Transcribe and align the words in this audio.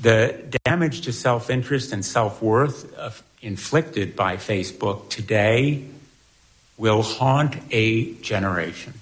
The 0.00 0.58
damage 0.64 1.02
to 1.02 1.12
self 1.12 1.50
interest 1.50 1.92
and 1.92 2.04
self 2.04 2.42
worth 2.42 2.96
uh, 2.98 3.10
inflicted 3.40 4.14
by 4.16 4.36
Facebook 4.36 5.08
today 5.08 5.84
will 6.76 7.02
haunt 7.02 7.56
a 7.70 8.14
generation. 8.14 8.94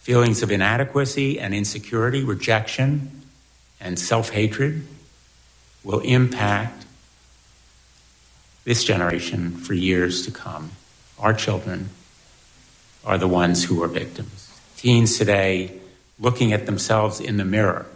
Feelings 0.00 0.42
of 0.42 0.50
inadequacy 0.50 1.38
and 1.38 1.54
insecurity, 1.54 2.24
rejection, 2.24 3.22
and 3.80 3.98
self 3.98 4.30
hatred 4.30 4.86
will 5.84 6.00
impact 6.00 6.86
this 8.64 8.84
generation 8.84 9.52
for 9.52 9.74
years 9.74 10.24
to 10.26 10.30
come. 10.30 10.70
Our 11.18 11.34
children 11.34 11.90
are 13.04 13.18
the 13.18 13.28
ones 13.28 13.64
who 13.64 13.82
are 13.82 13.88
victims. 13.88 14.50
Teens 14.76 15.18
today, 15.18 15.78
looking 16.18 16.52
at 16.52 16.66
themselves 16.66 17.20
in 17.20 17.36
the 17.36 17.44
mirror, 17.44 17.86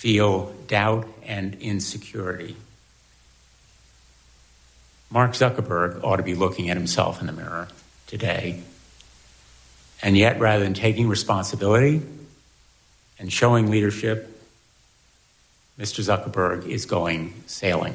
feel 0.00 0.50
doubt 0.66 1.06
and 1.26 1.56
insecurity. 1.60 2.56
Mark 5.10 5.32
Zuckerberg 5.32 6.02
ought 6.02 6.16
to 6.16 6.22
be 6.22 6.34
looking 6.34 6.70
at 6.70 6.78
himself 6.78 7.20
in 7.20 7.26
the 7.26 7.34
mirror 7.34 7.68
today. 8.06 8.62
And 10.00 10.16
yet, 10.16 10.40
rather 10.40 10.64
than 10.64 10.72
taking 10.72 11.06
responsibility 11.06 12.00
and 13.18 13.30
showing 13.30 13.70
leadership, 13.70 14.42
Mr. 15.78 16.02
Zuckerberg 16.02 16.66
is 16.66 16.86
going 16.86 17.34
sailing. 17.46 17.94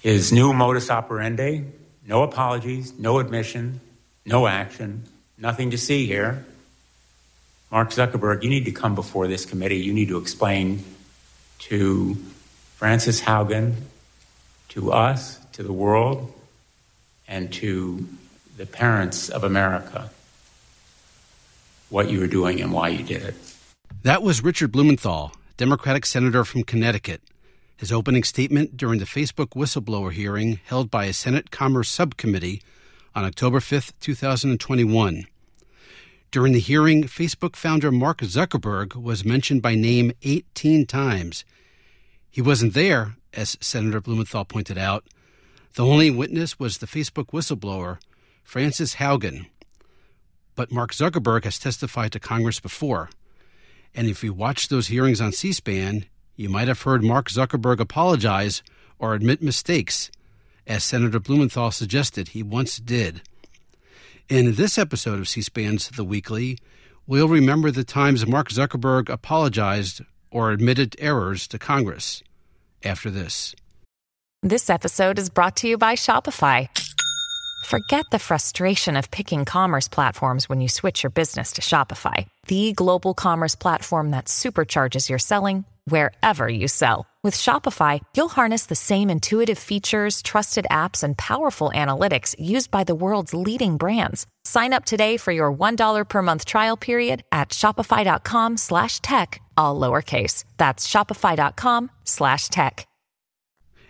His 0.00 0.30
new 0.32 0.52
modus 0.52 0.90
operandi 0.90 1.64
no 2.06 2.22
apologies, 2.22 2.96
no 2.96 3.18
admission, 3.18 3.80
no 4.24 4.46
action, 4.46 5.02
nothing 5.36 5.72
to 5.72 5.78
see 5.78 6.06
here. 6.06 6.44
Mark 7.70 7.90
Zuckerberg, 7.90 8.42
you 8.42 8.50
need 8.50 8.64
to 8.64 8.72
come 8.72 8.94
before 8.94 9.28
this 9.28 9.46
committee. 9.46 9.78
You 9.78 9.92
need 9.92 10.08
to 10.08 10.18
explain 10.18 10.82
to 11.60 12.16
Frances 12.76 13.20
Haugen, 13.20 13.74
to 14.70 14.92
us, 14.92 15.38
to 15.52 15.62
the 15.62 15.72
world, 15.72 16.32
and 17.28 17.52
to 17.54 18.08
the 18.56 18.66
parents 18.66 19.28
of 19.28 19.44
America 19.44 20.10
what 21.90 22.10
you 22.10 22.20
were 22.20 22.26
doing 22.26 22.60
and 22.60 22.72
why 22.72 22.88
you 22.88 23.04
did 23.04 23.22
it. 23.22 23.34
That 24.02 24.22
was 24.22 24.42
Richard 24.42 24.72
Blumenthal, 24.72 25.32
Democratic 25.56 26.06
Senator 26.06 26.44
from 26.44 26.62
Connecticut. 26.62 27.20
His 27.76 27.92
opening 27.92 28.24
statement 28.24 28.76
during 28.76 28.98
the 28.98 29.04
Facebook 29.04 29.50
whistleblower 29.50 30.12
hearing 30.12 30.60
held 30.64 30.90
by 30.90 31.06
a 31.06 31.12
Senate 31.12 31.50
Commerce 31.50 31.88
Subcommittee 31.88 32.62
on 33.14 33.24
October 33.24 33.60
5, 33.60 33.92
2021. 34.00 35.26
During 36.30 36.52
the 36.52 36.60
hearing, 36.60 37.04
Facebook 37.04 37.56
founder 37.56 37.90
Mark 37.90 38.18
Zuckerberg 38.18 38.94
was 38.94 39.24
mentioned 39.24 39.62
by 39.62 39.74
name 39.74 40.12
18 40.22 40.86
times. 40.86 41.44
He 42.30 42.40
wasn't 42.40 42.72
there, 42.72 43.16
as 43.34 43.56
Senator 43.60 44.00
Blumenthal 44.00 44.44
pointed 44.44 44.78
out. 44.78 45.04
The 45.74 45.84
only 45.84 46.08
witness 46.08 46.56
was 46.56 46.78
the 46.78 46.86
Facebook 46.86 47.30
whistleblower, 47.32 47.98
Frances 48.44 48.96
Haugen. 48.96 49.46
But 50.54 50.70
Mark 50.70 50.92
Zuckerberg 50.92 51.42
has 51.42 51.58
testified 51.58 52.12
to 52.12 52.20
Congress 52.20 52.60
before. 52.60 53.10
And 53.92 54.06
if 54.06 54.22
you 54.22 54.32
watched 54.32 54.70
those 54.70 54.86
hearings 54.86 55.20
on 55.20 55.32
C 55.32 55.52
SPAN, 55.52 56.04
you 56.36 56.48
might 56.48 56.68
have 56.68 56.82
heard 56.82 57.02
Mark 57.02 57.28
Zuckerberg 57.28 57.80
apologize 57.80 58.62
or 59.00 59.14
admit 59.14 59.42
mistakes, 59.42 60.12
as 60.64 60.84
Senator 60.84 61.18
Blumenthal 61.18 61.72
suggested 61.72 62.28
he 62.28 62.42
once 62.44 62.76
did. 62.76 63.22
In 64.30 64.54
this 64.54 64.78
episode 64.78 65.18
of 65.18 65.26
C 65.26 65.42
SPAN's 65.42 65.88
The 65.88 66.04
Weekly, 66.04 66.56
we'll 67.04 67.26
remember 67.26 67.72
the 67.72 67.82
times 67.82 68.24
Mark 68.28 68.48
Zuckerberg 68.48 69.08
apologized 69.08 70.02
or 70.30 70.52
admitted 70.52 70.94
errors 71.00 71.48
to 71.48 71.58
Congress. 71.58 72.22
After 72.84 73.10
this. 73.10 73.56
This 74.44 74.70
episode 74.70 75.18
is 75.18 75.30
brought 75.30 75.56
to 75.56 75.68
you 75.68 75.76
by 75.76 75.96
Shopify. 75.96 76.68
Forget 77.66 78.04
the 78.12 78.20
frustration 78.20 78.96
of 78.96 79.10
picking 79.10 79.44
commerce 79.44 79.88
platforms 79.88 80.48
when 80.48 80.60
you 80.60 80.68
switch 80.68 81.02
your 81.02 81.10
business 81.10 81.50
to 81.54 81.60
Shopify, 81.60 82.28
the 82.46 82.72
global 82.72 83.14
commerce 83.14 83.56
platform 83.56 84.12
that 84.12 84.26
supercharges 84.26 85.08
your 85.08 85.18
selling 85.18 85.64
wherever 85.90 86.48
you 86.48 86.68
sell. 86.68 87.06
With 87.22 87.36
Shopify, 87.36 88.00
you'll 88.16 88.30
harness 88.30 88.66
the 88.66 88.74
same 88.74 89.10
intuitive 89.10 89.58
features, 89.58 90.22
trusted 90.22 90.66
apps, 90.70 91.02
and 91.04 91.18
powerful 91.18 91.70
analytics 91.74 92.34
used 92.38 92.70
by 92.70 92.84
the 92.84 92.94
world's 92.94 93.34
leading 93.34 93.76
brands. 93.76 94.26
Sign 94.44 94.72
up 94.72 94.86
today 94.86 95.18
for 95.18 95.30
your 95.30 95.52
$1 95.52 96.08
per 96.08 96.22
month 96.22 96.46
trial 96.46 96.78
period 96.78 97.22
at 97.30 97.50
shopify.com 97.50 98.56
slash 98.56 99.00
tech, 99.00 99.40
all 99.56 99.78
lowercase. 99.78 100.44
That's 100.56 100.88
shopify.com 100.88 101.90
slash 102.04 102.48
tech. 102.48 102.86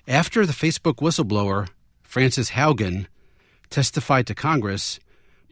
After 0.09 0.45
the 0.45 0.53
Facebook 0.53 0.97
whistleblower, 0.97 1.69
Frances 2.03 2.51
Haugen, 2.51 3.07
testified 3.69 4.27
to 4.27 4.35
Congress, 4.35 4.99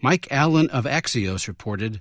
Mike 0.02 0.26
Allen 0.32 0.68
of 0.70 0.84
Axios 0.84 1.46
reported 1.46 2.00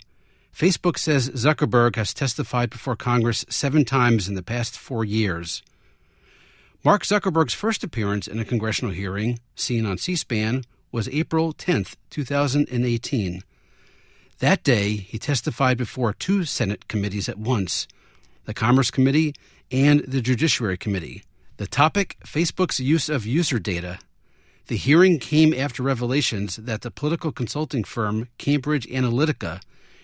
Facebook 0.57 0.97
says 0.97 1.29
Zuckerberg 1.29 1.97
has 1.97 2.15
testified 2.15 2.71
before 2.71 2.95
Congress 2.95 3.45
seven 3.47 3.85
times 3.85 4.27
in 4.27 4.33
the 4.33 4.41
past 4.41 4.75
four 4.75 5.05
years. 5.05 5.61
Mark 6.83 7.03
Zuckerberg's 7.03 7.53
first 7.53 7.83
appearance 7.83 8.27
in 8.27 8.39
a 8.39 8.45
congressional 8.45 8.91
hearing, 8.91 9.39
seen 9.55 9.85
on 9.85 9.99
C 9.99 10.15
SPAN, 10.15 10.63
was 10.91 11.07
April 11.09 11.53
10, 11.53 11.85
2018. 12.09 13.43
That 14.39 14.63
day, 14.63 14.95
he 14.95 15.19
testified 15.19 15.77
before 15.77 16.11
two 16.11 16.43
Senate 16.43 16.87
committees 16.87 17.29
at 17.29 17.37
once 17.37 17.87
the 18.45 18.53
Commerce 18.55 18.89
Committee 18.89 19.35
and 19.71 19.99
the 20.07 20.21
Judiciary 20.21 20.77
Committee. 20.77 21.23
The 21.57 21.67
topic 21.67 22.17
Facebook's 22.25 22.79
use 22.79 23.09
of 23.09 23.27
user 23.27 23.59
data. 23.59 23.99
The 24.67 24.77
hearing 24.77 25.19
came 25.19 25.53
after 25.53 25.83
revelations 25.83 26.55
that 26.55 26.81
the 26.81 26.89
political 26.89 27.31
consulting 27.31 27.83
firm 27.83 28.29
Cambridge 28.39 28.87
Analytica 28.87 29.59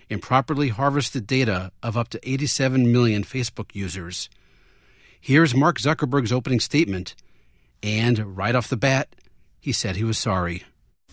improperly 0.08 0.68
harvested 0.68 1.26
data 1.26 1.72
of 1.82 1.96
up 1.96 2.08
to 2.10 2.28
87 2.28 2.92
million 2.92 3.24
Facebook 3.24 3.74
users. 3.74 4.28
Here's 5.20 5.54
Mark 5.54 5.78
Zuckerberg's 5.78 6.32
opening 6.32 6.60
statement, 6.60 7.14
and 7.82 8.36
right 8.36 8.54
off 8.54 8.68
the 8.68 8.76
bat, 8.76 9.14
he 9.60 9.72
said 9.72 9.96
he 9.96 10.04
was 10.04 10.18
sorry. 10.18 10.64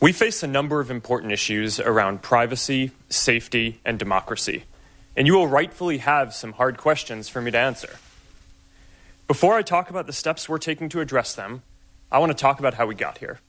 We 0.01 0.11
face 0.11 0.43
a 0.43 0.47
number 0.47 0.79
of 0.79 0.89
important 0.89 1.31
issues 1.31 1.79
around 1.79 2.21
privacy, 2.21 2.91
safety, 3.07 3.79
and 3.85 3.99
democracy, 3.99 4.63
and 5.15 5.27
you 5.27 5.33
will 5.33 5.47
rightfully 5.47 5.99
have 5.99 6.33
some 6.33 6.53
hard 6.53 6.77
questions 6.77 7.29
for 7.29 7.41
me 7.41 7.51
to 7.51 7.57
answer. 7.57 7.97
Before 9.27 9.53
I 9.53 9.61
talk 9.61 9.89
about 9.89 10.07
the 10.07 10.13
steps 10.13 10.49
we're 10.49 10.57
taking 10.57 10.89
to 10.89 11.01
address 11.01 11.35
them, 11.35 11.61
I 12.11 12.19
want 12.19 12.31
to 12.31 12.37
talk 12.37 12.59
about 12.59 12.73
how 12.73 12.85
we 12.85 12.95
got 12.95 13.19
here. 13.19 13.39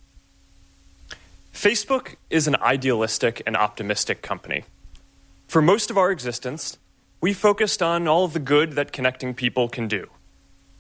Facebook 1.53 2.17
is 2.31 2.47
an 2.47 2.57
idealistic 2.57 3.43
and 3.47 3.57
optimistic 3.57 4.23
company. 4.23 4.65
For 5.53 5.61
most 5.61 5.91
of 5.91 5.99
our 5.99 6.11
existence, 6.11 6.79
we 7.21 7.35
focused 7.35 7.83
on 7.83 8.09
all 8.09 8.25
of 8.25 8.33
the 8.33 8.39
good 8.39 8.73
that 8.73 8.91
connecting 8.91 9.35
people 9.35 9.69
can 9.69 9.87
do. 9.87 10.09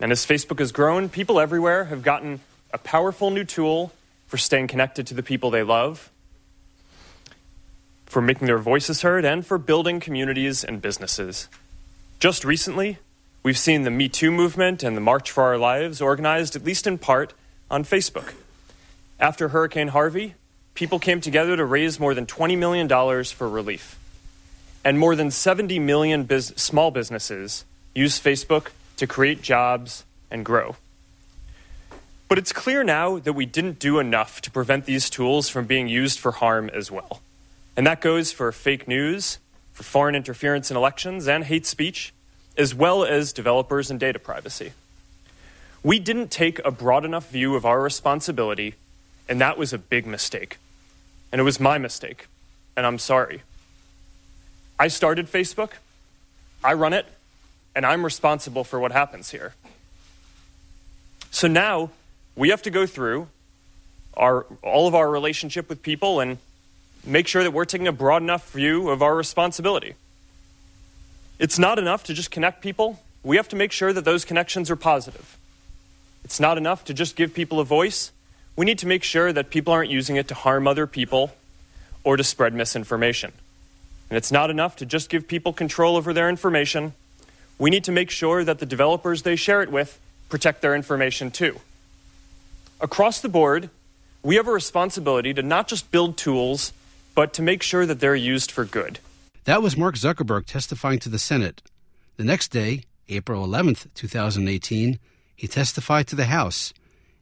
And 0.00 0.10
as 0.10 0.24
Facebook 0.24 0.60
has 0.60 0.72
grown, 0.72 1.10
people 1.10 1.38
everywhere 1.38 1.84
have 1.84 2.02
gotten 2.02 2.40
a 2.72 2.78
powerful 2.78 3.30
new 3.30 3.44
tool 3.44 3.92
for 4.28 4.38
staying 4.38 4.68
connected 4.68 5.06
to 5.08 5.12
the 5.12 5.22
people 5.22 5.50
they 5.50 5.62
love, 5.62 6.10
for 8.06 8.22
making 8.22 8.46
their 8.46 8.56
voices 8.56 9.02
heard, 9.02 9.26
and 9.26 9.44
for 9.44 9.58
building 9.58 10.00
communities 10.00 10.64
and 10.64 10.80
businesses. 10.80 11.48
Just 12.18 12.42
recently, 12.42 12.96
we've 13.42 13.58
seen 13.58 13.82
the 13.82 13.90
Me 13.90 14.08
Too 14.08 14.30
movement 14.30 14.82
and 14.82 14.96
the 14.96 15.02
March 15.02 15.30
for 15.30 15.42
Our 15.42 15.58
Lives 15.58 16.00
organized, 16.00 16.56
at 16.56 16.64
least 16.64 16.86
in 16.86 16.96
part, 16.96 17.34
on 17.70 17.84
Facebook. 17.84 18.32
After 19.20 19.48
Hurricane 19.48 19.88
Harvey, 19.88 20.34
people 20.72 20.98
came 20.98 21.20
together 21.20 21.58
to 21.58 21.64
raise 21.66 22.00
more 22.00 22.14
than 22.14 22.24
$20 22.24 22.56
million 22.56 22.88
for 23.26 23.46
relief 23.46 23.98
and 24.84 24.98
more 24.98 25.14
than 25.14 25.30
70 25.30 25.78
million 25.78 26.28
small 26.40 26.90
businesses 26.90 27.64
use 27.94 28.20
Facebook 28.20 28.70
to 28.96 29.06
create 29.06 29.42
jobs 29.42 30.04
and 30.30 30.44
grow. 30.44 30.76
But 32.28 32.38
it's 32.38 32.52
clear 32.52 32.82
now 32.82 33.18
that 33.18 33.34
we 33.34 33.44
didn't 33.44 33.78
do 33.78 33.98
enough 33.98 34.40
to 34.40 34.50
prevent 34.50 34.86
these 34.86 35.10
tools 35.10 35.48
from 35.48 35.66
being 35.66 35.86
used 35.86 36.18
for 36.18 36.32
harm 36.32 36.70
as 36.70 36.90
well. 36.90 37.20
And 37.76 37.86
that 37.86 38.00
goes 38.00 38.32
for 38.32 38.50
fake 38.52 38.88
news, 38.88 39.38
for 39.72 39.82
foreign 39.82 40.14
interference 40.14 40.70
in 40.70 40.76
elections, 40.76 41.28
and 41.28 41.44
hate 41.44 41.66
speech, 41.66 42.12
as 42.56 42.74
well 42.74 43.04
as 43.04 43.32
developers 43.32 43.90
and 43.90 44.00
data 44.00 44.18
privacy. 44.18 44.72
We 45.82 45.98
didn't 45.98 46.30
take 46.30 46.58
a 46.64 46.70
broad 46.70 47.04
enough 47.04 47.28
view 47.30 47.54
of 47.54 47.66
our 47.66 47.80
responsibility, 47.80 48.74
and 49.28 49.40
that 49.40 49.58
was 49.58 49.72
a 49.72 49.78
big 49.78 50.06
mistake. 50.06 50.58
And 51.30 51.40
it 51.40 51.44
was 51.44 51.58
my 51.58 51.76
mistake, 51.78 52.28
and 52.76 52.86
I'm 52.86 52.98
sorry. 52.98 53.42
I 54.82 54.88
started 54.88 55.30
Facebook, 55.30 55.74
I 56.64 56.72
run 56.72 56.92
it, 56.92 57.06
and 57.72 57.86
I'm 57.86 58.04
responsible 58.04 58.64
for 58.64 58.80
what 58.80 58.90
happens 58.90 59.30
here. 59.30 59.54
So 61.30 61.46
now 61.46 61.90
we 62.34 62.48
have 62.48 62.62
to 62.62 62.70
go 62.70 62.84
through 62.84 63.28
our, 64.16 64.44
all 64.60 64.88
of 64.88 64.96
our 64.96 65.08
relationship 65.08 65.68
with 65.68 65.84
people 65.84 66.18
and 66.18 66.38
make 67.06 67.28
sure 67.28 67.44
that 67.44 67.52
we're 67.52 67.64
taking 67.64 67.86
a 67.86 67.92
broad 67.92 68.22
enough 68.22 68.50
view 68.50 68.90
of 68.90 69.02
our 69.02 69.14
responsibility. 69.14 69.94
It's 71.38 71.60
not 71.60 71.78
enough 71.78 72.02
to 72.02 72.12
just 72.12 72.32
connect 72.32 72.60
people. 72.60 72.98
We 73.22 73.36
have 73.36 73.46
to 73.50 73.56
make 73.56 73.70
sure 73.70 73.92
that 73.92 74.04
those 74.04 74.24
connections 74.24 74.68
are 74.68 74.74
positive. 74.74 75.38
It's 76.24 76.40
not 76.40 76.58
enough 76.58 76.84
to 76.86 76.92
just 76.92 77.14
give 77.14 77.34
people 77.34 77.60
a 77.60 77.64
voice. 77.64 78.10
We 78.56 78.66
need 78.66 78.80
to 78.80 78.88
make 78.88 79.04
sure 79.04 79.32
that 79.32 79.48
people 79.48 79.72
aren't 79.72 79.92
using 79.92 80.16
it 80.16 80.26
to 80.26 80.34
harm 80.34 80.66
other 80.66 80.88
people 80.88 81.30
or 82.02 82.16
to 82.16 82.24
spread 82.24 82.52
misinformation. 82.52 83.32
And 84.12 84.18
it's 84.18 84.30
not 84.30 84.50
enough 84.50 84.76
to 84.76 84.84
just 84.84 85.08
give 85.08 85.26
people 85.26 85.54
control 85.54 85.96
over 85.96 86.12
their 86.12 86.28
information. 86.28 86.92
We 87.58 87.70
need 87.70 87.84
to 87.84 87.92
make 87.92 88.10
sure 88.10 88.44
that 88.44 88.58
the 88.58 88.66
developers 88.66 89.22
they 89.22 89.36
share 89.36 89.62
it 89.62 89.72
with 89.72 89.98
protect 90.28 90.60
their 90.60 90.74
information 90.74 91.30
too. 91.30 91.60
Across 92.78 93.22
the 93.22 93.30
board, 93.30 93.70
we 94.22 94.36
have 94.36 94.46
a 94.46 94.52
responsibility 94.52 95.32
to 95.32 95.42
not 95.42 95.66
just 95.66 95.90
build 95.90 96.18
tools, 96.18 96.74
but 97.14 97.32
to 97.32 97.40
make 97.40 97.62
sure 97.62 97.86
that 97.86 98.00
they're 98.00 98.14
used 98.14 98.50
for 98.50 98.66
good. 98.66 98.98
That 99.44 99.62
was 99.62 99.78
Mark 99.78 99.94
Zuckerberg 99.94 100.44
testifying 100.44 100.98
to 100.98 101.08
the 101.08 101.18
Senate. 101.18 101.62
The 102.18 102.24
next 102.24 102.48
day, 102.48 102.82
April 103.08 103.46
11th, 103.46 103.86
2018, 103.94 104.98
he 105.34 105.48
testified 105.48 106.06
to 106.08 106.16
the 106.16 106.26
House, 106.26 106.74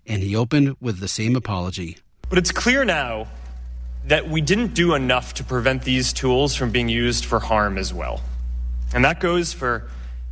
and 0.09 0.25
he 0.25 0.35
opened 0.35 0.75
with 0.81 0.99
the 0.99 1.07
same 1.07 1.37
apology. 1.37 1.99
But 2.29 2.39
it's 2.39 2.51
clear 2.51 2.85
now 2.85 3.29
that 4.05 4.29
we 4.29 4.41
didn't 4.41 4.75
do 4.75 4.95
enough 4.95 5.35
to 5.35 5.45
prevent 5.45 5.83
these 5.83 6.13
tools 6.13 6.55
from 6.55 6.71
being 6.71 6.89
used 6.89 7.25
for 7.25 7.39
harm 7.39 7.79
as 7.79 7.93
well. 7.93 8.21
And 8.95 9.05
that 9.05 9.21
goes 9.21 9.53
for 9.53 9.89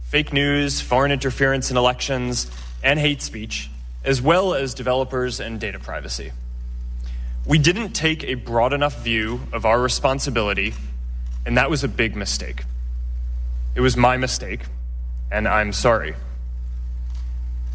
fake 0.09 0.32
news, 0.32 0.81
foreign 0.81 1.12
interference 1.12 1.70
in 1.70 1.76
elections, 1.76 2.50
and 2.82 2.99
hate 2.99 3.23
speech, 3.23 3.70
as 4.05 4.23
well 4.23 4.55
as 4.55 4.75
developers 4.75 5.38
and 5.38 5.61
data 5.61 5.79
privacy. 5.79 6.32
We 7.47 7.59
didn't 7.59 7.93
take 7.93 8.25
a 8.25 8.35
broad 8.35 8.73
enough 8.73 9.03
view 9.03 9.41
of 9.53 9.65
our 9.65 9.81
responsibility, 9.81 10.75
and 11.47 11.56
that 11.56 11.71
was 11.71 11.85
a 11.85 11.88
big 11.88 12.17
mistake. 12.17 12.64
It 13.75 13.81
was 13.81 13.97
my 13.97 14.17
mistake, 14.17 14.61
and 15.31 15.47
I'm 15.47 15.73
sorry. 15.73 16.14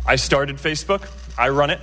I 0.06 0.16
started 0.16 0.57
Facebook, 0.57 1.07
I 1.38 1.50
run 1.50 1.69
it, 1.69 1.80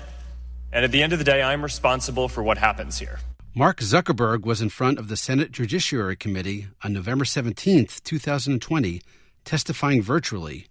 and 0.73 0.85
at 0.85 0.93
the 0.93 1.03
end 1.03 1.13
of 1.13 1.19
the 1.19 1.25
day, 1.25 1.43
I'm 1.43 1.63
responsible 1.63 2.29
for 2.29 2.43
what 2.43 2.59
happens 2.59 2.99
here. 2.99 3.19
Mark 3.53 3.81
Zuckerberg 3.81 4.43
was 4.45 4.63
in 4.63 4.69
front 4.69 5.01
of 5.01 5.09
the 5.09 5.17
Senate 5.17 5.51
Judiciary 5.51 6.15
Committee 6.15 6.69
on 6.85 6.93
November 6.93 7.25
17, 7.25 7.89
2020, 8.05 9.03
testifying 9.45 10.01
virtually. 10.01 10.69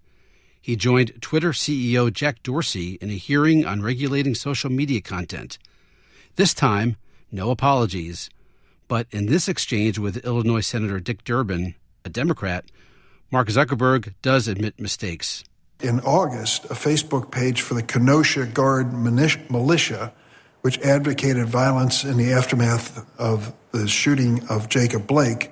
He 0.61 0.77
joined 0.77 1.21
Twitter 1.21 1.49
CEO 1.49 2.11
Jack 2.11 2.41
Dorsey 2.41 2.97
in 3.01 3.09
a 3.09 3.15
hearing 3.15 3.65
on 3.65 3.81
regulating 3.81 4.33
social 4.33 4.69
media 4.69 5.01
content. 5.01 5.57
This 6.37 6.53
time, 6.53 6.95
no 7.33 7.51
apologies. 7.51 8.29
But 8.87 9.07
in 9.11 9.25
this 9.25 9.49
exchange 9.49 9.99
with 9.99 10.23
Illinois 10.25 10.65
Senator 10.65 11.01
Dick 11.01 11.25
Durbin, 11.25 11.75
a 12.05 12.09
Democrat, 12.09 12.63
Mark 13.29 13.49
Zuckerberg 13.49 14.13
does 14.21 14.47
admit 14.47 14.79
mistakes. 14.79 15.43
In 15.81 15.99
August, 15.99 16.63
a 16.65 16.75
Facebook 16.75 17.29
page 17.29 17.61
for 17.61 17.73
the 17.73 17.83
Kenosha 17.83 18.45
Guard 18.45 18.93
militia 18.93 20.13
which 20.61 20.79
advocated 20.79 21.47
violence 21.47 22.03
in 22.03 22.17
the 22.17 22.31
aftermath 22.31 23.05
of 23.19 23.53
the 23.71 23.87
shooting 23.87 24.41
of 24.49 24.69
Jacob 24.69 25.07
Blake, 25.07 25.51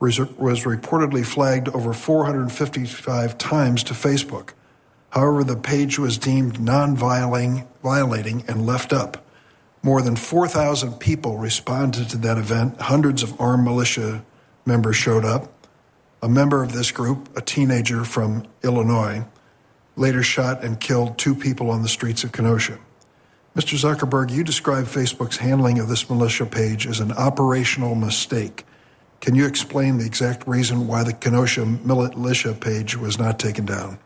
was, 0.00 0.18
reportedly 0.18 1.24
flagged 1.24 1.68
over 1.68 1.92
455 1.92 3.38
times 3.38 3.82
to 3.84 3.94
Facebook. 3.94 4.50
However, 5.10 5.44
the 5.44 5.56
page 5.56 5.98
was 5.98 6.18
deemed 6.18 6.60
non 6.60 6.96
violating 6.96 8.44
and 8.48 8.66
left 8.66 8.92
up. 8.92 9.24
More 9.82 10.02
than 10.02 10.16
4,000 10.16 10.94
people 10.94 11.38
responded 11.38 12.08
to 12.10 12.16
that 12.18 12.38
event. 12.38 12.80
Hundreds 12.80 13.22
of 13.22 13.40
armed 13.40 13.64
militia 13.64 14.24
members 14.66 14.96
showed 14.96 15.24
up. 15.24 15.52
A 16.22 16.28
member 16.28 16.62
of 16.62 16.72
this 16.72 16.90
group, 16.90 17.28
a 17.36 17.42
teenager 17.42 18.02
from 18.04 18.46
Illinois, 18.62 19.24
later 19.94 20.22
shot 20.22 20.64
and 20.64 20.80
killed 20.80 21.18
two 21.18 21.34
people 21.34 21.70
on 21.70 21.82
the 21.82 21.88
streets 21.88 22.24
of 22.24 22.32
Kenosha. 22.32 22.78
Mr. 23.56 23.78
Zuckerberg, 23.78 24.32
you 24.32 24.42
described 24.42 24.88
Facebook's 24.88 25.36
handling 25.36 25.78
of 25.78 25.88
this 25.88 26.10
militia 26.10 26.44
page 26.44 26.88
as 26.88 26.98
an 26.98 27.12
operational 27.12 27.94
mistake. 27.94 28.66
Can 29.20 29.36
you 29.36 29.46
explain 29.46 29.98
the 29.98 30.04
exact 30.04 30.46
reason 30.48 30.88
why 30.88 31.04
the 31.04 31.12
Kenosha 31.12 31.64
militia 31.64 32.52
page 32.52 32.96
was 32.96 33.16
not 33.16 33.38
taken 33.38 33.64
down? 33.64 33.98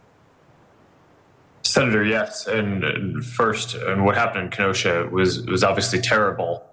Senator, 1.62 2.04
yes. 2.04 2.46
And, 2.46 2.84
and 2.84 3.24
first, 3.24 3.74
and 3.74 4.04
what 4.04 4.16
happened 4.16 4.44
in 4.44 4.50
Kenosha 4.50 5.08
was 5.10 5.44
was 5.46 5.64
obviously 5.64 6.00
terrible. 6.00 6.64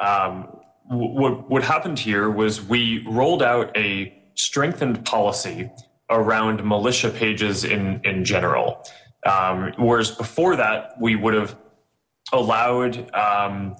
Um, 0.00 0.48
what 0.88 1.48
what 1.48 1.62
happened 1.62 1.98
here 1.98 2.28
was 2.28 2.60
we 2.60 3.04
rolled 3.08 3.42
out 3.42 3.76
a 3.76 4.12
strengthened 4.34 5.04
policy 5.04 5.70
around 6.10 6.64
militia 6.64 7.10
pages 7.10 7.64
in 7.64 8.00
in 8.04 8.24
general. 8.24 8.84
Um, 9.24 9.72
whereas 9.78 10.10
before 10.10 10.56
that, 10.56 10.92
we 11.00 11.16
would 11.16 11.34
have 11.34 11.56
allowed 12.32 13.12
um, 13.14 13.76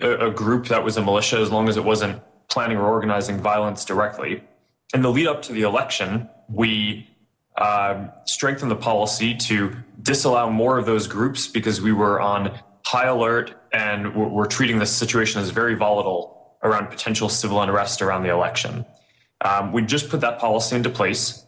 a, 0.00 0.26
a, 0.26 0.30
group 0.30 0.66
that 0.66 0.82
was 0.82 0.96
a 0.96 1.02
militia 1.02 1.38
as 1.38 1.50
long 1.50 1.68
as 1.68 1.76
it 1.76 1.84
wasn't 1.84 2.20
planning 2.48 2.76
or 2.76 2.86
organizing 2.86 3.38
violence 3.38 3.84
directly. 3.84 4.42
In 4.94 5.02
the 5.02 5.10
lead 5.10 5.26
up 5.26 5.42
to 5.42 5.52
the 5.52 5.62
election, 5.62 6.28
we 6.48 7.08
uh, 7.56 8.06
strengthened 8.24 8.70
the 8.70 8.76
policy 8.76 9.34
to 9.34 9.76
disallow 10.02 10.48
more 10.50 10.78
of 10.78 10.86
those 10.86 11.06
groups 11.06 11.46
because 11.46 11.80
we 11.80 11.92
were 11.92 12.20
on 12.20 12.58
high 12.86 13.06
alert 13.06 13.54
and 13.72 14.14
we're, 14.14 14.28
we're 14.28 14.46
treating 14.46 14.78
this 14.78 14.90
situation 14.90 15.42
as 15.42 15.50
very 15.50 15.74
volatile 15.74 16.56
around 16.62 16.88
potential 16.88 17.28
civil 17.28 17.60
unrest 17.60 18.00
around 18.00 18.22
the 18.22 18.30
election. 18.30 18.84
Um, 19.42 19.72
we 19.72 19.82
just 19.82 20.08
put 20.08 20.20
that 20.22 20.38
policy 20.38 20.74
into 20.74 20.90
place, 20.90 21.44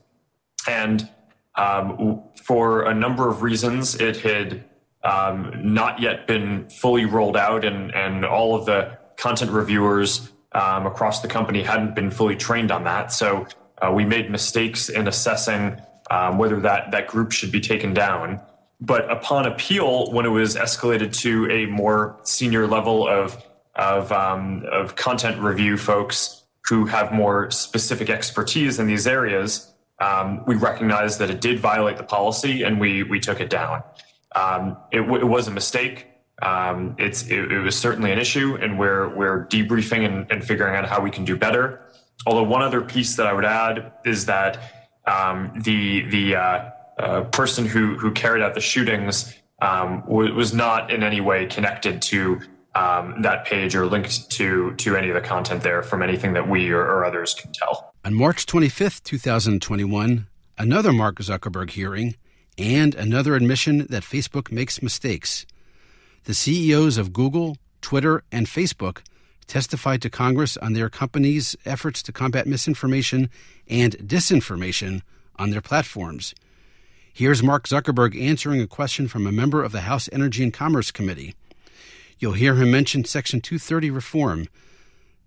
and 0.69 1.09
um, 1.57 2.23
for 2.45 2.83
a 2.83 2.95
number 2.95 3.29
of 3.29 3.43
reasons, 3.43 3.97
it 3.97 4.19
had 4.19 4.65
um, 5.03 5.53
not 5.75 6.01
yet 6.01 6.27
been 6.27 6.69
fully 6.69 7.05
rolled 7.05 7.37
out, 7.37 7.65
and, 7.65 7.95
and 7.95 8.25
all 8.25 8.55
of 8.55 8.67
the 8.67 8.99
content 9.17 9.51
reviewers 9.51 10.31
um, 10.53 10.87
across 10.87 11.21
the 11.21 11.29
company 11.29 11.63
hadn't 11.63 11.95
been 11.95 12.11
fully 12.11 12.37
trained 12.37 12.71
on 12.71 12.85
that. 12.85 13.13
So 13.13 13.47
uh, 13.81 13.93
we 13.93 14.05
made 14.05 14.31
mistakes 14.31 14.89
in 14.89 15.09
assessing 15.09 15.81
um, 16.11 16.39
whether 16.39 16.61
that, 16.61 16.91
that 16.91 17.07
group 17.07 17.33
should 17.33 17.53
be 17.53 17.61
taken 17.61 17.95
down. 17.95 18.41
But 18.81 19.11
upon 19.11 19.47
appeal, 19.47 20.11
when 20.13 20.27
it 20.27 20.31
was 20.31 20.57
escalated 20.57 21.15
to 21.21 21.51
a 21.51 21.67
more 21.67 22.19
senior 22.23 22.67
level 22.67 23.07
of, 23.07 23.43
of, 23.75 24.11
um, 24.11 24.65
of 24.71 24.97
content 24.97 25.41
review 25.41 25.77
folks 25.77 26.43
who 26.69 26.87
have 26.87 27.13
more 27.13 27.51
specific 27.51 28.11
expertise 28.11 28.79
in 28.79 28.87
these 28.87 29.07
areas, 29.07 29.73
um, 30.01 30.43
we 30.47 30.57
recognized 30.57 31.19
that 31.19 31.31
it 31.31 31.41
did 31.41 31.61
violate 31.61 31.99
the 31.99 32.03
policy 32.03 32.63
and 32.63 32.81
we, 32.81 33.03
we 33.03 33.21
took 33.21 33.41
it 33.41 33.51
down. 33.51 33.83
Um, 34.35 34.77
it, 34.93 35.01
w- 35.01 35.21
it, 35.21 35.29
was 35.29 35.49
a 35.49 35.51
mistake. 35.51 36.07
Um, 36.43 36.95
it's 36.99 37.25
it, 37.25 37.51
it, 37.53 37.59
was 37.59 37.77
certainly 37.77 38.13
an 38.13 38.19
issue, 38.19 38.57
and 38.61 38.79
we're 38.79 39.15
we're 39.15 39.47
debriefing 39.47 40.07
and, 40.07 40.31
and, 40.31 40.45
figuring 40.45 40.77
out 40.77 40.89
how 40.89 41.01
we 41.01 41.11
can 41.11 41.25
do 41.25 41.37
better. 41.37 41.81
Although 42.27 42.45
one 42.45 42.63
other 42.63 42.81
piece 42.81 43.17
that 43.17 43.27
I 43.27 43.33
would 43.33 43.45
add 43.45 43.93
is 44.05 44.27
that 44.27 44.59
um, 45.07 45.53
the 45.65 46.09
the 46.11 46.37
uh, 46.37 46.71
uh, 46.99 47.23
person 47.25 47.67
who 47.67 47.99
who 47.99 48.13
carried 48.13 48.43
out 48.43 48.55
the 48.55 48.61
shootings 48.61 49.35
um, 49.61 50.03
w- 50.03 50.35
was 50.35 50.55
not 50.55 50.91
in 50.91 51.03
any 51.03 51.21
way 51.21 51.47
connected 51.47 52.01
to 52.03 52.41
um, 52.75 53.23
that 53.23 53.45
page 53.45 53.75
or 53.75 53.87
linked 53.87 54.31
to 54.31 54.75
to 54.77 54.97
any 54.97 55.09
of 55.09 55.15
the 55.15 55.21
content 55.21 55.63
there 55.63 55.83
from 55.83 56.03
anything 56.03 56.33
that 56.35 56.49
we 56.49 56.71
or, 56.71 56.81
or 56.81 57.05
others 57.05 57.35
can 57.35 57.53
tell. 57.53 57.93
On 58.05 58.15
March 58.15 58.47
25th, 58.47 59.03
2021, 59.03 60.27
another 60.57 60.93
Mark 60.93 61.17
Zuckerberg 61.17 61.71
hearing 61.71 62.15
and 62.61 62.95
another 62.95 63.35
admission 63.35 63.87
that 63.89 64.03
Facebook 64.03 64.53
makes 64.53 64.83
mistakes. 64.83 65.47
The 66.25 66.35
CEOs 66.35 66.99
of 66.99 67.13
Google, 67.13 67.57
Twitter, 67.81 68.23
and 68.31 68.47
Facebook 68.47 69.01
testified 69.47 70.03
to 70.03 70.11
Congress 70.11 70.59
on 70.59 70.75
their 70.75 70.91
companies' 70.91 71.57
efforts 71.65 72.03
to 72.03 72.13
combat 72.13 72.47
misinformation 72.47 73.31
and 73.67 73.97
disinformation 73.99 75.01
on 75.37 75.51
their 75.51 75.63
platforms. 75.63 76.35
Here's 77.13 77.43
Mark 77.43 77.67
Zuckerberg 77.67 78.21
answering 78.21 78.61
a 78.61 78.67
question 78.67 79.09
from 79.09 79.27
a 79.27 79.33
member 79.33 79.65
of 79.65 79.73
the 79.73 79.81
House 79.81 80.09
Energy 80.13 80.43
and 80.43 80.53
Commerce 80.53 80.91
Committee. 80.91 81.35
You'll 82.19 82.33
hear 82.33 82.57
him 82.57 82.71
mention 82.71 83.05
Section 83.07 83.41
230 83.41 83.91
reform. 83.91 84.49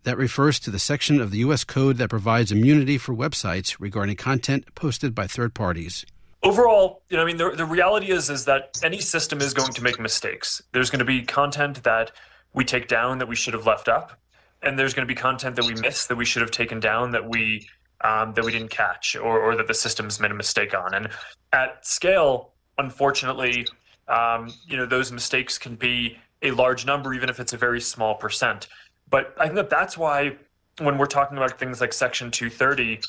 That 0.04 0.18
refers 0.18 0.60
to 0.60 0.70
the 0.70 0.80
section 0.80 1.20
of 1.20 1.32
the 1.32 1.40
U.S. 1.40 1.64
Code 1.64 1.98
that 1.98 2.10
provides 2.10 2.52
immunity 2.52 2.98
for 2.98 3.16
websites 3.16 3.78
regarding 3.80 4.18
content 4.18 4.76
posted 4.76 5.16
by 5.16 5.28
third 5.28 5.54
parties 5.54 6.06
overall, 6.44 7.02
you 7.10 7.18
know, 7.18 7.24
I 7.24 7.26
mean, 7.26 7.38
the, 7.38 7.52
the 7.52 7.66
reality 7.66 8.12
is 8.12 8.30
is 8.30 8.46
that 8.46 8.78
any 8.84 9.00
system 9.00 9.42
is 9.42 9.54
going 9.54 9.74
to 9.74 9.82
make 9.82 10.00
mistakes. 10.00 10.62
There's 10.72 10.90
going 10.90 11.00
to 11.00 11.06
be 11.06 11.22
content 11.24 11.84
that 11.84 12.12
we 12.54 12.64
take 12.64 12.88
down 12.88 13.18
that 13.20 13.28
we 13.28 13.36
should 13.36 13.54
have 13.54 13.66
left 13.66 13.88
up, 13.88 14.20
and 14.62 14.78
there's 14.78 14.94
going 14.94 15.08
to 15.08 15.12
be 15.12 15.20
content 15.20 15.56
that 15.56 15.66
we 15.66 15.74
miss 15.76 16.06
that 16.08 16.16
we 16.16 16.26
should 16.26 16.42
have 16.42 16.52
taken 16.52 16.80
down 16.80 17.12
that 17.12 17.28
we 17.28 17.68
um, 18.02 18.34
that 18.34 18.44
we 18.44 18.52
didn't 18.52 18.70
catch 18.70 19.16
or, 19.16 19.40
or 19.40 19.56
that 19.56 19.68
the 19.68 19.74
system's 19.74 20.20
made 20.20 20.32
a 20.32 20.36
mistake 20.36 20.76
on. 20.76 20.94
And 20.94 21.10
at 21.54 21.86
scale, 21.86 22.52
unfortunately, 22.78 23.66
um, 24.08 24.54
you 24.68 24.76
know, 24.76 24.86
those 24.86 25.12
mistakes 25.12 25.58
can 25.58 25.76
be 25.76 26.18
a 26.42 26.52
large 26.52 26.86
number, 26.86 27.14
even 27.14 27.30
if 27.30 27.40
it's 27.40 27.54
a 27.54 27.58
very 27.58 27.80
small 27.80 28.16
percent. 28.16 28.68
But 29.10 29.34
I 29.40 29.46
think 29.46 29.56
that 29.56 29.70
that's 29.70 29.98
why 29.98 30.36
when 30.80 30.98
we're 30.98 31.06
talking 31.06 31.38
about 31.38 31.58
things 31.58 31.80
like 31.80 31.94
Section 31.94 32.32
230 32.32 33.00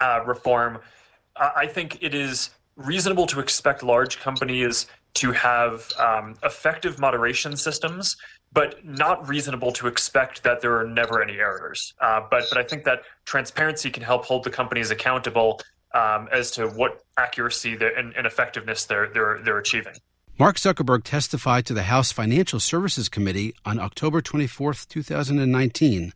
uh, 0.00 0.20
reform, 0.26 0.78
I 1.36 1.66
think 1.66 1.98
it 2.02 2.14
is 2.14 2.50
reasonable 2.76 3.26
to 3.26 3.40
expect 3.40 3.82
large 3.82 4.18
companies 4.20 4.86
to 5.14 5.32
have 5.32 5.90
um, 5.98 6.34
effective 6.42 6.98
moderation 6.98 7.56
systems, 7.56 8.16
but 8.52 8.84
not 8.84 9.28
reasonable 9.28 9.72
to 9.72 9.86
expect 9.86 10.42
that 10.42 10.60
there 10.60 10.78
are 10.78 10.86
never 10.86 11.22
any 11.22 11.34
errors. 11.34 11.94
Uh, 12.00 12.20
but 12.30 12.44
but 12.48 12.58
I 12.58 12.62
think 12.62 12.84
that 12.84 13.02
transparency 13.24 13.90
can 13.90 14.02
help 14.02 14.24
hold 14.24 14.44
the 14.44 14.50
companies 14.50 14.90
accountable 14.90 15.60
um, 15.94 16.28
as 16.32 16.50
to 16.52 16.66
what 16.68 17.02
accuracy 17.16 17.72
and, 17.74 18.14
and 18.16 18.26
effectiveness 18.26 18.84
they're 18.86 19.08
they're 19.08 19.40
they're 19.44 19.58
achieving. 19.58 19.94
Mark 20.36 20.56
Zuckerberg 20.56 21.04
testified 21.04 21.64
to 21.66 21.74
the 21.74 21.84
House 21.84 22.10
Financial 22.10 22.58
Services 22.58 23.08
Committee 23.08 23.54
on 23.64 23.78
October 23.78 24.20
24, 24.20 24.74
2019. 24.88 26.12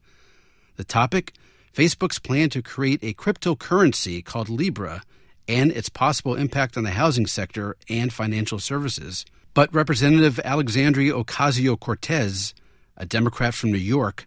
The 0.75 0.83
topic 0.83 1.35
Facebook's 1.75 2.19
plan 2.19 2.51
to 2.51 2.63
create 2.63 3.03
a 3.03 3.15
cryptocurrency 3.15 4.25
called 4.25 4.49
Libra 4.49 5.03
and 5.47 5.73
its 5.73 5.89
possible 5.89 6.35
impact 6.35 6.77
on 6.77 6.85
the 6.85 6.91
housing 6.91 7.27
sector 7.27 7.77
and 7.89 8.13
financial 8.13 8.59
services. 8.59 9.25
But 9.55 9.73
Representative 9.75 10.39
Alexandria 10.45 11.15
Ocasio 11.15 11.79
Cortez, 11.79 12.55
a 12.97 13.07
Democrat 13.07 13.55
from 13.55 13.73
New 13.73 13.79
York, 13.79 14.27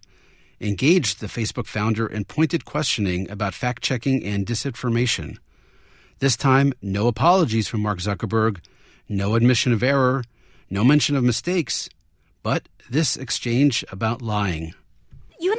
engaged 0.60 1.20
the 1.20 1.28
Facebook 1.28 1.68
founder 1.68 2.08
in 2.08 2.26
pointed 2.26 2.66
questioning 2.66 3.30
about 3.30 3.54
fact 3.54 3.84
checking 3.84 4.24
and 4.24 4.46
disinformation. 4.46 5.38
This 6.20 6.36
time, 6.36 6.74
no 6.82 7.08
apologies 7.08 7.68
from 7.68 7.82
Mark 7.82 8.00
Zuckerberg, 8.00 8.60
no 9.10 9.36
admission 9.36 9.74
of 9.74 9.84
error, 9.84 10.24
no 10.70 10.84
mention 10.84 11.16
of 11.16 11.24
mistakes, 11.24 11.90
but 12.44 12.68
this 12.90 13.18
exchange 13.18 13.84
about 13.92 14.22
lying. 14.22 14.74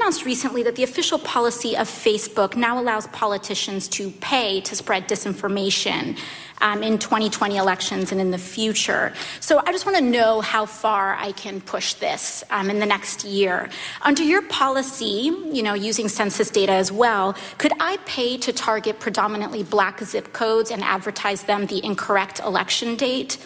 Announced 0.03 0.25
recently 0.25 0.65
that 0.65 0.75
the 0.75 0.83
official 0.83 1.17
policy 1.17 1.77
of 1.77 1.87
Facebook 1.89 2.57
now 2.57 2.81
allows 2.81 3.07
politicians 3.07 3.87
to 3.87 4.11
pay 4.11 4.61
to 4.63 4.75
spread 4.75 5.07
disinformation 5.07 6.19
um, 6.61 6.83
in 6.83 6.99
2020 6.99 7.57
elections 7.57 8.11
and 8.11 8.21
in 8.21 8.33
the 8.33 8.37
future. 8.37 9.13
So 9.39 9.63
I 9.65 9.71
just 9.71 9.87
want 9.87 9.97
to 9.99 10.03
know 10.03 10.41
how 10.41 10.67
far 10.67 11.15
I 11.15 11.31
can 11.31 11.61
push 11.61 11.95
this 11.95 12.43
um, 12.51 12.69
in 12.69 12.81
the 12.81 12.85
next 12.85 13.23
year. 13.23 13.71
Under 14.01 14.25
your 14.25 14.43
policy, 14.43 15.31
you 15.53 15.63
know, 15.63 15.75
using 15.75 16.09
census 16.09 16.51
data 16.51 16.73
as 16.73 16.91
well, 16.91 17.37
could 17.59 17.73
I 17.79 17.97
pay 18.05 18.37
to 18.39 18.53
target 18.53 18.99
predominantly 18.99 19.63
black 19.63 20.01
zip 20.01 20.33
codes 20.33 20.73
and 20.73 20.83
advertise 20.83 21.45
them 21.45 21.67
the 21.67 21.81
incorrect 21.85 22.41
election 22.41 22.97
date? 22.97 23.39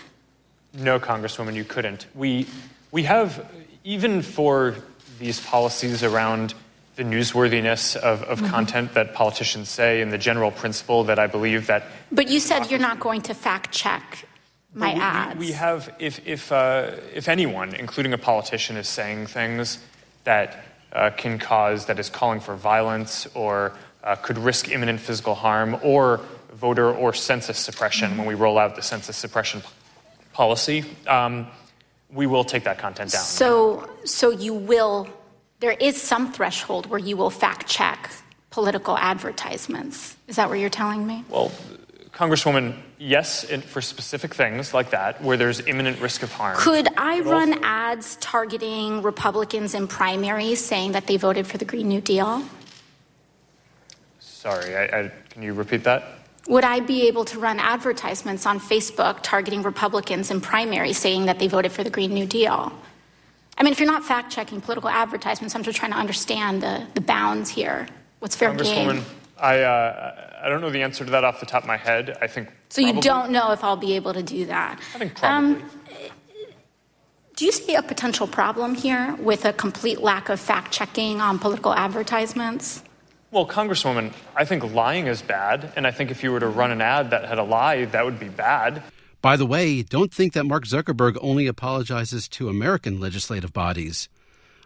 No, 0.73 0.99
Congresswoman, 0.99 1.55
you 1.55 1.65
couldn't. 1.65 2.07
We 2.15 2.47
we 2.93 3.03
have 3.03 3.47
even 3.85 4.23
for 4.23 4.77
these 5.19 5.41
policies 5.41 6.03
around 6.03 6.55
the 6.97 7.03
newsworthiness 7.03 7.95
of, 7.97 8.23
of 8.23 8.39
mm-hmm. 8.39 8.51
content 8.51 8.95
that 8.95 9.15
politicians 9.15 9.69
say 9.69 10.01
and 10.01 10.13
the 10.13 10.19
general 10.19 10.51
principle 10.51 11.05
that 11.05 11.19
I 11.19 11.27
believe 11.27 11.67
that. 11.67 11.85
But 12.11 12.29
you 12.29 12.41
said 12.41 12.71
you're 12.71 12.81
not 12.81 13.01
going 13.01 13.23
to 13.23 13.35
fact 13.35 13.73
check 13.73 14.27
my 14.75 14.95
we, 14.95 15.01
ads. 15.01 15.39
We, 15.39 15.47
we, 15.47 15.53
have, 15.53 15.95
if, 15.99 16.27
if, 16.27 16.51
uh, 16.51 16.93
if 17.15 17.29
anyone, 17.29 17.75
including 17.75 18.13
a 18.13 18.19
politician, 18.19 18.77
is 18.77 18.89
saying 18.89 19.27
things 19.27 19.79
that 20.25 20.65
uh, 20.93 21.11
can 21.11 21.39
cause, 21.39 21.87
that 21.87 21.99
is 21.99 22.09
calling 22.09 22.41
for 22.41 22.57
violence 22.57 23.27
or 23.35 23.73
uh, 24.03 24.17
could 24.17 24.39
risk 24.39 24.71
imminent 24.71 25.01
physical 25.01 25.35
harm 25.35 25.79
or 25.83 26.21
voter 26.53 26.91
or 26.91 27.13
census 27.13 27.59
suppression 27.59 28.11
mm-hmm. 28.11 28.19
when 28.19 28.27
we 28.27 28.35
roll 28.35 28.59
out 28.59 28.75
the 28.77 28.83
census 28.83 29.17
suppression 29.17 29.63
policy. 30.33 30.85
Um, 31.07 31.47
we 32.11 32.27
will 32.27 32.45
take 32.45 32.65
that 32.65 32.79
content 32.79 33.13
down. 33.13 33.23
So, 33.23 33.91
so 34.05 34.31
you 34.31 34.55
will, 34.55 35.09
there 35.61 35.73
is 35.73 36.01
some 36.01 36.33
threshold 36.33 36.87
where 36.87 36.99
you 36.99 37.17
will 37.17 37.31
fact 37.31 37.67
check 37.67 38.11
political 38.51 38.97
advertisements. 38.97 40.17
Is 40.29 40.37
that 40.37 40.49
what 40.49 40.59
you're 40.59 40.71
telling 40.71 41.07
me? 41.07 41.25
Well, 41.29 41.53
Congresswoman, 42.13 42.75
yes, 42.99 43.45
for 43.67 43.83
specific 43.83 44.35
things 44.35 44.73
like 44.73 44.91
that, 44.91 45.23
where 45.23 45.37
there's 45.37 45.61
imminent 45.67 46.01
risk 46.01 46.23
of 46.23 46.33
harm. 46.33 46.57
Could 46.57 46.89
I 46.97 47.21
run 47.21 47.53
also- 47.53 47.65
ads 47.65 48.17
targeting 48.17 49.03
Republicans 49.03 49.75
in 49.75 49.87
primaries 49.87 50.65
saying 50.65 50.93
that 50.93 51.07
they 51.07 51.19
voted 51.19 51.47
for 51.47 51.59
the 51.59 51.67
Green 51.67 51.89
New 51.89 52.01
Deal? 52.01 52.43
Sorry, 54.19 54.77
I, 54.77 54.85
I, 54.85 55.13
can 55.29 55.43
you 55.43 55.53
repeat 55.53 55.85
that? 55.85 56.21
Would 56.49 56.65
I 56.65 56.81
be 56.81 57.09
able 57.09 57.25
to 57.27 57.39
run 57.39 57.59
advertisements 57.59 58.47
on 58.47 58.61
Facebook 58.61 59.19
targeting 59.23 59.63
Republicans 59.63 60.31
in 60.31 60.41
primary 60.41 60.93
saying 60.93 61.27
that 61.27 61.39
they 61.39 61.49
voted 61.49 61.73
for 61.73 61.83
the 61.83 61.91
Green 61.91 62.15
New 62.15 62.27
Deal? 62.27 62.73
I 63.59 63.63
mean, 63.63 63.73
if 63.73 63.81
you're 63.81 63.91
not 63.91 64.05
fact 64.05 64.31
checking 64.31 64.61
political 64.61 64.91
advertisements, 64.91 65.55
I'm 65.55 65.63
just 65.63 65.79
trying 65.79 65.93
to 65.93 65.99
understand 65.99 66.63
the, 66.63 66.87
the 66.95 67.01
bounds 67.01 67.51
here. 67.51 67.89
What's 68.21 68.37
fair 68.37 68.55
game? 68.55 69.03
I, 69.39 69.61
uh, 69.61 70.41
I 70.43 70.49
don't 70.49 70.61
know 70.61 70.71
the 70.71 70.83
answer 70.83 71.05
to 71.05 71.11
that 71.11 71.25
off 71.25 71.41
the 71.41 71.47
top 71.47 71.63
of 71.63 71.69
my 71.69 71.77
head. 71.77 72.17
I 72.23 72.27
think. 72.27 72.49
So 72.69 72.81
probably. 72.83 72.97
you 72.97 73.03
don't 73.03 73.31
know 73.31 73.53
if 73.53 73.65
I'll 73.65 73.77
be 73.77 73.95
able 73.95 74.15
to 74.15 74.23
do 74.23 74.47
that? 74.47 74.81
I 74.95 74.99
think 74.99 75.15
probably. 75.17 75.63
Um, 75.63 75.71
do 77.35 77.45
you 77.45 77.53
see 77.53 77.75
a 77.75 77.83
potential 77.83 78.27
problem 78.27 78.75
here 78.75 79.15
with 79.19 79.45
a 79.45 79.53
complete 79.53 80.01
lack 80.01 80.31
of 80.31 80.41
fact 80.41 80.73
checking 80.73 81.21
on 81.21 81.39
political 81.39 81.75
advertisements? 81.75 82.83
Well, 83.37 83.47
Congresswoman, 83.47 84.15
I 84.35 84.47
think 84.47 84.73
lying 84.73 85.09
is 85.09 85.21
bad, 85.21 85.71
and 85.77 85.87
I 85.87 85.91
think 85.91 86.11
if 86.11 86.23
you 86.23 86.33
were 86.33 86.41
to 86.41 86.49
run 86.49 86.71
an 86.71 86.81
ad 86.81 87.11
that 87.11 87.29
had 87.29 87.37
a 87.37 87.43
lie, 87.43 87.85
that 87.85 88.03
would 88.03 88.19
be 88.19 88.31
bad. 88.31 88.83
By 89.21 89.37
the 89.37 89.45
way, 89.45 89.83
don't 89.83 90.11
think 90.11 90.33
that 90.33 90.47
Mark 90.47 90.65
Zuckerberg 90.65 91.19
only 91.21 91.47
apologizes 91.47 92.29
to 92.29 92.49
American 92.49 92.99
legislative 92.99 93.53
bodies. 93.53 94.09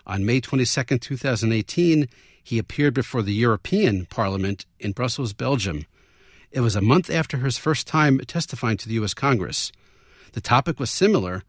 On 0.07 0.25
May 0.25 0.41
22, 0.41 0.99
2018, 0.99 2.07
he 2.45 2.59
appeared 2.59 2.95
before 2.95 3.23
the 3.23 3.35
European 3.35 4.07
Parliament 4.07 4.67
in 4.79 4.93
Brussels, 4.93 5.33
Belgium. 5.33 5.85
It 6.53 6.61
was 6.61 6.77
a 6.77 6.81
month 6.81 7.11
after 7.11 7.39
his 7.39 7.59
first 7.59 7.89
time 7.89 8.21
testifying 8.21 8.77
to 8.77 8.87
the 8.87 8.95
U.S. 8.95 9.15
Congress. 9.15 9.73
The 10.35 10.41
topic 10.41 10.79
was 10.79 10.93
similar 10.93 11.43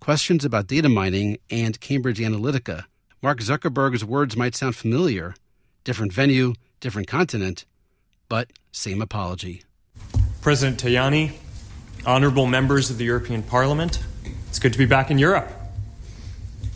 questions 0.00 0.42
about 0.42 0.68
data 0.68 0.88
mining 0.88 1.36
and 1.50 1.78
Cambridge 1.80 2.18
Analytica. 2.18 2.86
Mark 3.20 3.40
Zuckerberg's 3.40 4.06
words 4.06 4.38
might 4.38 4.54
sound 4.54 4.74
familiar, 4.74 5.34
different 5.84 6.12
venue, 6.12 6.54
different 6.80 7.08
continent, 7.08 7.64
but 8.28 8.50
same 8.70 9.02
apology. 9.02 9.62
President 10.40 10.82
Tajani, 10.82 11.32
honorable 12.06 12.46
members 12.46 12.90
of 12.90 12.98
the 12.98 13.04
European 13.04 13.42
Parliament, 13.42 14.02
it's 14.48 14.58
good 14.58 14.72
to 14.72 14.78
be 14.78 14.86
back 14.86 15.10
in 15.10 15.18
Europe. 15.18 15.48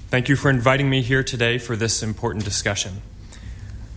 Thank 0.09 0.29
you 0.29 0.37
for 0.37 0.51
inviting 0.51 0.89
me 0.89 1.03
here 1.03 1.23
today 1.23 1.59
for 1.59 1.77
this 1.77 2.03
important 2.03 2.45
discussion. 2.45 3.03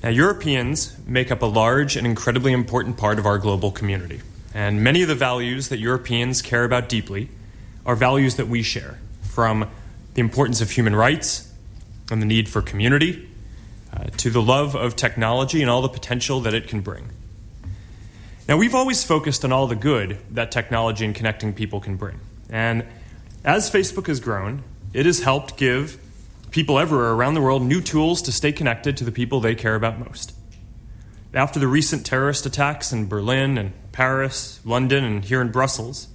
Now, 0.01 0.09
Europeans 0.09 0.97
make 1.05 1.31
up 1.31 1.41
a 1.41 1.45
large 1.45 1.95
and 1.95 2.07
incredibly 2.07 2.53
important 2.53 2.97
part 2.97 3.19
of 3.19 3.25
our 3.25 3.37
global 3.37 3.71
community, 3.71 4.21
and 4.53 4.83
many 4.83 5.01
of 5.01 5.07
the 5.07 5.15
values 5.15 5.69
that 5.69 5.79
Europeans 5.79 6.41
care 6.41 6.63
about 6.63 6.89
deeply 6.89 7.29
are 7.85 7.95
values 7.95 8.35
that 8.35 8.47
we 8.47 8.63
share, 8.63 8.97
from 9.21 9.69
the 10.13 10.21
importance 10.21 10.61
of 10.61 10.71
human 10.71 10.95
rights 10.95 11.53
and 12.09 12.21
the 12.21 12.25
need 12.25 12.49
for 12.49 12.61
community 12.61 13.29
uh, 13.93 14.05
to 14.17 14.29
the 14.29 14.41
love 14.41 14.75
of 14.75 14.95
technology 14.95 15.61
and 15.61 15.69
all 15.69 15.81
the 15.81 15.89
potential 15.89 16.41
that 16.41 16.53
it 16.53 16.67
can 16.67 16.81
bring. 16.81 17.09
Now, 18.47 18.57
we've 18.57 18.75
always 18.75 19.03
focused 19.03 19.45
on 19.45 19.51
all 19.51 19.67
the 19.67 19.75
good 19.75 20.17
that 20.31 20.51
technology 20.51 21.05
and 21.05 21.13
connecting 21.13 21.53
people 21.53 21.79
can 21.79 21.97
bring. 21.97 22.19
And 22.49 22.85
as 23.43 23.69
Facebook 23.69 24.07
has 24.07 24.19
grown, 24.19 24.63
it 24.93 25.05
has 25.05 25.19
helped 25.19 25.55
give 25.55 25.99
people 26.51 26.79
everywhere 26.79 27.11
around 27.11 27.35
the 27.35 27.41
world 27.41 27.61
new 27.61 27.79
tools 27.79 28.23
to 28.23 28.31
stay 28.31 28.51
connected 28.51 28.97
to 28.97 29.03
the 29.03 29.11
people 29.11 29.39
they 29.39 29.53
care 29.53 29.75
about 29.75 29.99
most. 29.99 30.33
After 31.33 31.59
the 31.59 31.67
recent 31.67 32.05
terrorist 32.07 32.47
attacks 32.47 32.91
in 32.91 33.07
Berlin 33.07 33.57
and 33.57 33.73
Paris, 33.91 34.59
London, 34.65 35.03
and 35.03 35.23
here 35.23 35.41
in 35.41 35.51
Brussels, 35.51 36.07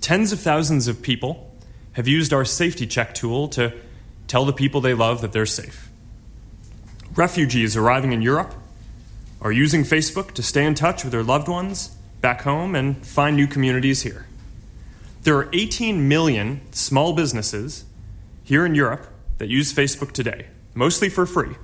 tens 0.00 0.30
of 0.30 0.38
thousands 0.38 0.86
of 0.86 1.02
people 1.02 1.50
have 1.94 2.06
used 2.06 2.32
our 2.32 2.44
safety 2.44 2.86
check 2.86 3.14
tool 3.14 3.48
to 3.48 3.72
tell 4.28 4.44
the 4.44 4.52
people 4.52 4.80
they 4.80 4.94
love 4.94 5.22
that 5.22 5.32
they're 5.32 5.46
safe. 5.46 5.90
Refugees 7.16 7.76
arriving 7.76 8.12
in 8.12 8.22
Europe 8.22 8.54
are 9.40 9.52
using 9.52 9.84
Facebook 9.84 10.32
to 10.32 10.42
stay 10.42 10.64
in 10.64 10.74
touch 10.74 11.04
with 11.04 11.12
their 11.12 11.22
loved 11.22 11.46
ones 11.46 11.96
back 12.20 12.42
home 12.42 12.74
and 12.74 13.06
find 13.06 13.36
new 13.36 13.46
communities 13.46 14.02
here. 14.02 14.26
There 15.22 15.36
are 15.36 15.48
18 15.52 16.08
million 16.08 16.60
small 16.72 17.12
businesses 17.12 17.84
here 18.42 18.66
in 18.66 18.74
Europe 18.74 19.06
that 19.38 19.48
use 19.48 19.72
Facebook 19.72 20.10
today, 20.10 20.48
mostly 20.74 21.08
for 21.08 21.24
free, 21.24 21.54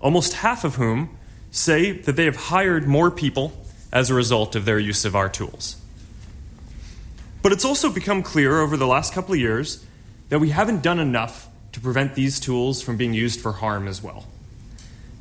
almost 0.00 0.34
half 0.34 0.64
of 0.64 0.74
whom 0.74 1.16
say 1.52 1.92
that 1.92 2.16
they 2.16 2.24
have 2.24 2.36
hired 2.36 2.88
more 2.88 3.10
people 3.10 3.52
as 3.92 4.10
a 4.10 4.14
result 4.14 4.56
of 4.56 4.64
their 4.64 4.80
use 4.80 5.04
of 5.04 5.14
our 5.14 5.28
tools. 5.28 5.76
But 7.40 7.52
it's 7.52 7.64
also 7.64 7.88
become 7.88 8.22
clear 8.22 8.60
over 8.60 8.76
the 8.76 8.86
last 8.86 9.12
couple 9.12 9.34
of 9.34 9.40
years 9.40 9.84
that 10.28 10.40
we 10.40 10.50
haven't 10.50 10.82
done 10.82 10.98
enough 10.98 11.48
to 11.72 11.80
prevent 11.80 12.14
these 12.14 12.40
tools 12.40 12.82
from 12.82 12.96
being 12.96 13.14
used 13.14 13.40
for 13.40 13.52
harm 13.52 13.86
as 13.86 14.02
well. 14.02 14.26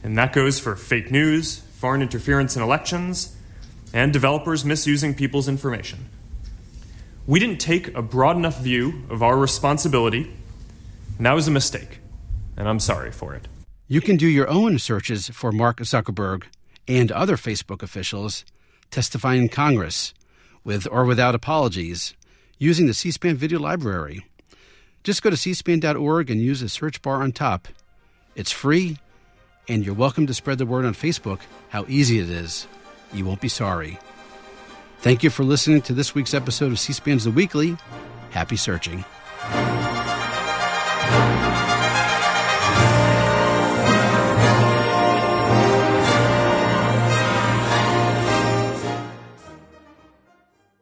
And 0.04 0.18
that 0.18 0.34
goes 0.34 0.60
for 0.60 0.76
fake 0.76 1.12
news, 1.12 1.60
foreign 1.80 2.02
interference 2.02 2.56
in 2.56 2.62
elections, 2.62 3.36
and 3.94 4.12
developers 4.14 4.66
misusing 4.66 5.14
people's 5.14 5.48
information. 5.48 6.10
We 7.28 7.40
didn't 7.40 7.60
take 7.60 7.96
a 7.96 8.02
broad 8.02 8.36
enough 8.36 8.60
view 8.60 9.04
of 9.10 9.22
our 9.22 9.38
responsibility, 9.38 10.32
and 11.18 11.26
that 11.26 11.34
was 11.34 11.48
a 11.48 11.52
mistake, 11.52 12.00
and 12.58 12.68
I'm 12.68 12.80
sorry 12.80 13.12
for 13.12 13.36
it. 13.36 13.48
You 13.88 14.02
can 14.02 14.18
do 14.18 14.28
your 14.28 14.50
own 14.50 14.80
searches 14.80 15.30
for 15.30 15.52
Mark 15.52 15.78
Zuckerberg 15.78 16.46
and 16.88 17.12
other 17.12 17.38
Facebook 17.38 17.84
officials 17.84 18.46
testifying 18.90 19.44
in 19.44 19.50
Congress, 19.50 20.14
with 20.64 20.88
or 20.92 21.06
without 21.06 21.36
apologies, 21.36 22.14
using 22.58 22.88
the 22.88 22.94
C 22.94 23.12
SPAN 23.12 23.36
video 23.36 23.60
library. 23.60 24.26
Just 25.04 25.24
go 25.24 25.30
to 25.30 25.36
cspan.org 25.36 26.30
and 26.30 26.40
use 26.40 26.60
the 26.60 26.70
search 26.70 27.02
bar 27.02 27.24
on 27.24 27.32
top. 27.32 27.68
It's 28.36 28.52
free, 28.52 28.98
and 29.72 29.86
you're 29.86 29.96
welcome 29.96 30.28
to 30.28 30.34
spread 30.34 30.58
the 30.58 30.66
word 30.66 30.84
on 30.84 30.94
Facebook 30.94 31.40
how 31.70 31.86
easy 31.88 32.20
it 32.20 32.30
is. 32.30 32.68
You 33.14 33.24
won't 33.24 33.40
be 33.40 33.48
sorry. 33.48 34.00
Thank 35.00 35.24
you 35.24 35.30
for 35.30 35.46
listening 35.46 35.82
to 35.84 35.94
this 35.94 36.14
week's 36.14 36.34
episode 36.34 36.74
of 36.74 36.80
C 36.80 36.92
SPAN's 36.92 37.24
The 37.24 37.32
Weekly. 37.32 37.78
Happy 38.32 38.58
searching. 38.58 39.06